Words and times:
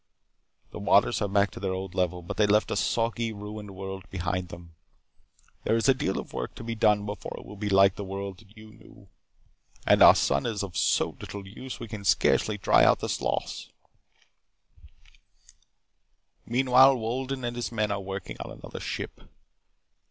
"The 0.71 0.79
waters 0.79 1.21
are 1.21 1.27
back 1.27 1.51
to 1.51 1.59
their 1.59 1.73
old 1.75 1.93
level, 1.93 2.23
but 2.23 2.35
they 2.37 2.47
left 2.47 2.71
a 2.71 2.75
soggy, 2.75 3.31
ruined 3.31 3.75
world 3.75 4.09
behind 4.09 4.49
them. 4.49 4.73
There 5.63 5.75
is 5.75 5.87
a 5.87 5.93
deal 5.93 6.17
of 6.17 6.33
work 6.33 6.55
to 6.55 6.63
be 6.63 6.73
done 6.73 7.05
before 7.05 7.35
it 7.37 7.45
will 7.45 7.55
be 7.55 7.69
like 7.69 7.97
the 7.97 8.03
world 8.03 8.39
that 8.39 8.57
you 8.57 8.73
knew. 8.73 9.09
And 9.85 10.01
our 10.01 10.15
sun 10.15 10.47
is 10.47 10.63
of 10.63 10.75
so 10.75 11.15
little 11.21 11.47
use 11.47 11.77
that 11.77 11.83
it 11.83 11.89
can 11.89 12.03
scarcely 12.03 12.57
dry 12.57 12.83
out 12.83 12.97
the 12.97 13.09
sloughs. 13.09 13.69
"Meanwhile, 16.47 16.97
Wolden 16.97 17.45
and 17.45 17.55
his 17.55 17.71
men 17.71 17.91
are 17.91 18.01
working 18.01 18.37
on 18.39 18.49
another 18.49 18.79
ship. 18.79 19.21